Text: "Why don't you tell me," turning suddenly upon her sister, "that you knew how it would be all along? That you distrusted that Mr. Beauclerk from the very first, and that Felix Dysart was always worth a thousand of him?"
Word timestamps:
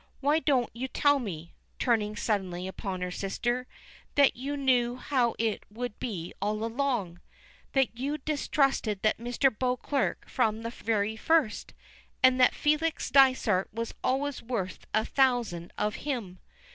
"Why 0.19 0.39
don't 0.39 0.71
you 0.73 0.87
tell 0.87 1.19
me," 1.19 1.53
turning 1.77 2.15
suddenly 2.15 2.67
upon 2.67 3.01
her 3.01 3.11
sister, 3.11 3.67
"that 4.15 4.35
you 4.35 4.57
knew 4.57 4.95
how 4.95 5.35
it 5.37 5.63
would 5.69 5.99
be 5.99 6.33
all 6.41 6.63
along? 6.65 7.21
That 7.73 7.95
you 7.99 8.17
distrusted 8.17 9.03
that 9.03 9.19
Mr. 9.19 9.55
Beauclerk 9.55 10.27
from 10.27 10.63
the 10.63 10.71
very 10.71 11.15
first, 11.15 11.75
and 12.23 12.41
that 12.41 12.55
Felix 12.55 13.11
Dysart 13.11 13.71
was 13.71 13.93
always 14.03 14.41
worth 14.41 14.87
a 14.91 15.05
thousand 15.05 15.71
of 15.77 15.97
him?" 15.97 16.39